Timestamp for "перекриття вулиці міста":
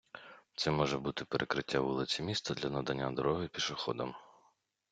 1.25-2.53